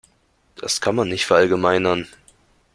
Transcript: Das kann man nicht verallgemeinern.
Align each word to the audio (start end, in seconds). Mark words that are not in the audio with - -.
Das 0.55 0.81
kann 0.81 0.95
man 0.95 1.09
nicht 1.09 1.27
verallgemeinern. 1.27 2.07